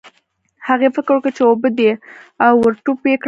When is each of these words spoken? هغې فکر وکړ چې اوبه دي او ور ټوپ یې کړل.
هغې 0.67 0.89
فکر 0.95 1.11
وکړ 1.15 1.31
چې 1.37 1.43
اوبه 1.45 1.69
دي 1.77 1.89
او 2.45 2.53
ور 2.63 2.73
ټوپ 2.83 3.01
یې 3.09 3.15
کړل. 3.17 3.19